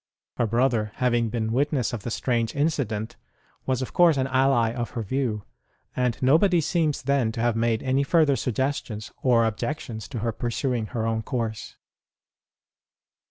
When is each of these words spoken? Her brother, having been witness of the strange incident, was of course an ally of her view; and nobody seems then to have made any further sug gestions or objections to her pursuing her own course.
Her 0.37 0.47
brother, 0.47 0.93
having 0.95 1.29
been 1.29 1.51
witness 1.51 1.93
of 1.93 2.01
the 2.01 2.09
strange 2.09 2.55
incident, 2.55 3.17
was 3.67 3.83
of 3.83 3.93
course 3.93 4.17
an 4.17 4.25
ally 4.25 4.71
of 4.73 4.89
her 4.97 5.03
view; 5.03 5.43
and 5.95 6.17
nobody 6.23 6.59
seems 6.59 7.03
then 7.03 7.31
to 7.33 7.39
have 7.39 7.55
made 7.55 7.83
any 7.83 8.01
further 8.01 8.35
sug 8.35 8.55
gestions 8.55 9.11
or 9.21 9.45
objections 9.45 10.07
to 10.07 10.19
her 10.25 10.31
pursuing 10.31 10.87
her 10.87 11.05
own 11.05 11.21
course. 11.21 11.75